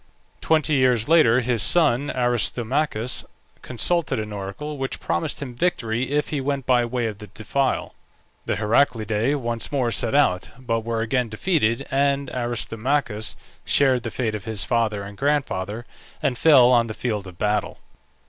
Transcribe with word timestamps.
Twenty 0.41 0.73
years 0.73 1.07
later 1.07 1.41
his 1.41 1.61
son 1.61 2.09
Aristomachus 2.09 3.23
consulted 3.61 4.19
an 4.19 4.33
oracle, 4.33 4.79
which 4.79 4.99
promised 4.99 5.43
him 5.43 5.53
victory 5.53 6.09
if 6.09 6.29
he 6.29 6.41
went 6.41 6.65
by 6.65 6.83
way 6.85 7.05
of 7.05 7.19
the 7.19 7.27
defile. 7.27 7.93
The 8.47 8.55
Heraclidae 8.55 9.35
once 9.35 9.71
more 9.71 9.91
set 9.91 10.15
out, 10.15 10.49
but 10.57 10.79
were 10.79 11.01
again 11.01 11.29
defeated, 11.29 11.85
and 11.91 12.31
Aristomachus 12.31 13.37
shared 13.63 14.01
the 14.01 14.09
fate 14.09 14.33
of 14.33 14.45
his 14.45 14.63
father 14.63 15.03
and 15.03 15.15
grandfather, 15.15 15.85
and 16.23 16.35
fell 16.35 16.71
on 16.71 16.87
the 16.87 16.95
field 16.95 17.27
of 17.27 17.37
battle. 17.37 17.77